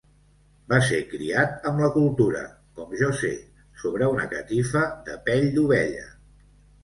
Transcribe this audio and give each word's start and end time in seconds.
Va 0.71 0.77
ser 0.85 0.99
criat 1.09 1.67
amb 1.71 1.81
la 1.83 1.89
cultura, 1.97 2.39
com 2.79 2.95
jo 3.01 3.11
sé, 3.19 3.31
sobre 3.83 4.09
una 4.13 4.25
catifa 4.31 4.83
de 5.11 5.19
pell 5.29 5.47
d'ovella. 5.59 6.09